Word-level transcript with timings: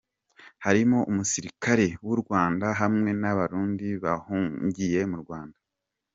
"Harimwo 0.65 0.99
umusirikare 1.11 1.87
w'Urwanda 2.05 2.67
hamwe 2.81 3.09
n'abarundi 3.21 3.87
bahungiye 4.03 4.99
mu 5.11 5.17
Rwanda. 5.23 5.57